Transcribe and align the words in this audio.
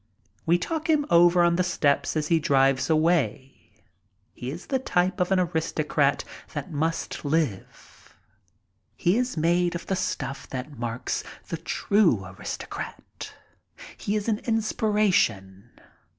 We 0.47 0.57
talk 0.57 0.89
him 0.89 1.05
over 1.11 1.43
on 1.43 1.57
the 1.57 1.63
steps 1.63 2.17
as 2.17 2.29
he 2.29 2.39
drives 2.39 2.89
away. 2.89 3.83
He 4.33 4.49
is 4.49 4.65
the 4.65 4.79
type 4.79 5.19
of 5.19 5.31
an 5.31 5.39
aristocrat 5.39 6.23
that 6.55 6.71
must 6.71 7.23
live. 7.23 8.15
He 8.95 9.15
is 9.15 9.37
made 9.37 9.75
of 9.75 9.85
the 9.85 9.95
stuff 9.95 10.49
that 10.49 10.75
marks 10.79 11.23
the 11.49 11.57
true 11.57 12.25
aristocrat. 12.25 13.35
He 13.95 14.15
is 14.15 14.27
an 14.27 14.39
inspiration. 14.39 15.69